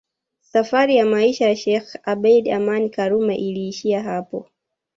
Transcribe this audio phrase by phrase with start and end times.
[0.41, 4.49] Safari ya maisha ya sheikh Abeid Aman Karume iliishia hapo